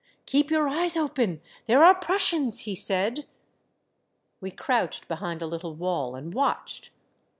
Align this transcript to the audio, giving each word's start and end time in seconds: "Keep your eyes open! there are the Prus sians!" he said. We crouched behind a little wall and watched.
"Keep 0.31 0.49
your 0.49 0.67
eyes 0.67 0.97
open! 0.97 1.41
there 1.67 1.83
are 1.83 1.93
the 1.93 1.99
Prus 2.03 2.23
sians!" 2.31 2.59
he 2.63 2.73
said. 2.73 3.27
We 4.39 4.49
crouched 4.49 5.07
behind 5.07 5.43
a 5.43 5.45
little 5.45 5.75
wall 5.75 6.15
and 6.15 6.33
watched. 6.33 6.89